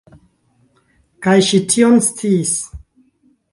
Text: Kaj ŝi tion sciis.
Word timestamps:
Kaj 1.27 1.35
ŝi 1.49 1.61
tion 1.75 1.95
sciis. 2.09 2.57